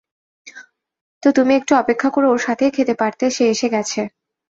[1.23, 4.01] তো তুমি একটু অপেক্ষা করে ওর সাথেই খেতে পারতে সে এসে গেছে!